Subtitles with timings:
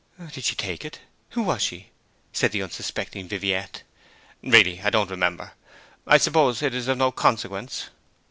[0.33, 0.99] 'Did she take it?
[1.33, 1.91] Who was she?'
[2.33, 3.83] said the unsuspecting Viviette.
[4.41, 5.51] 'Really, I don't remember.
[6.07, 7.89] I suppose it is of no consequence?'